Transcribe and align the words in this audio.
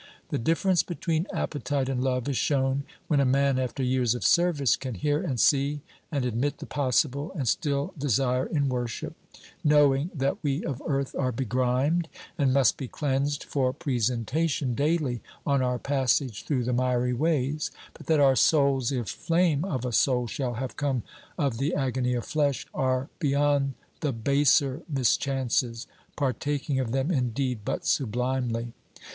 The 0.29 0.39
difference 0.39 0.81
between 0.81 1.27
appetite 1.31 1.87
and 1.87 2.03
love 2.03 2.27
is 2.27 2.35
shown 2.35 2.85
when 3.07 3.19
a 3.19 3.23
man, 3.23 3.59
after 3.59 3.83
years 3.83 4.15
of 4.15 4.23
service, 4.23 4.75
can 4.75 4.95
hear 4.95 5.21
and 5.21 5.39
see, 5.39 5.81
and 6.11 6.25
admit 6.25 6.57
the 6.57 6.65
possible, 6.65 7.31
and 7.35 7.47
still 7.47 7.93
desire 7.95 8.47
in 8.47 8.67
worship; 8.67 9.13
knowing 9.63 10.09
that 10.15 10.39
we 10.41 10.63
of 10.65 10.81
earth 10.87 11.13
are 11.13 11.31
begrimed 11.31 12.09
and 12.35 12.51
must 12.51 12.77
be 12.77 12.87
cleansed 12.87 13.43
for 13.43 13.73
presentation 13.73 14.73
daily 14.73 15.21
on 15.45 15.61
our 15.61 15.77
passage 15.77 16.45
through 16.45 16.63
the 16.63 16.73
miry 16.73 17.13
ways, 17.13 17.69
but 17.93 18.07
that 18.07 18.19
our 18.19 18.35
souls, 18.35 18.91
if 18.91 19.07
flame 19.07 19.63
of 19.63 19.85
a 19.85 19.91
soul 19.91 20.25
shall 20.25 20.55
have 20.55 20.77
come 20.77 21.03
of 21.37 21.59
the 21.59 21.75
agony 21.75 22.15
of 22.15 22.25
flesh, 22.25 22.65
are 22.73 23.09
beyond 23.19 23.75
the 23.99 24.11
baser 24.11 24.81
mischances: 24.89 25.85
partaking 26.17 26.79
of 26.79 26.91
them 26.91 27.11
indeed, 27.11 27.59
but 27.63 27.85
sublimely. 27.85 28.73